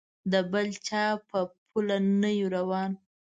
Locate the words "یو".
2.39-2.47